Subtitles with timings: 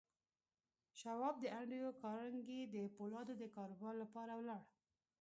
[0.99, 4.61] شواب د انډریو کارنګي د پولادو د کاروبار لپاره ولاړ